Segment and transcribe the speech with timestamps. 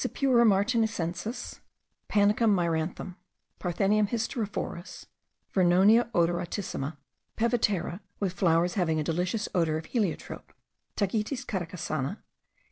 [0.03, 1.59] Cipura martinicensis,
[2.09, 3.17] Panicum mieranthum,
[3.59, 5.05] Parthenium hysterophorus,
[5.53, 6.97] Vernonia odoratissima,
[7.37, 10.41] (Pevetera, with flowers having a delicious odour of heliotropium),
[10.95, 12.21] Tagetes caracasana, T.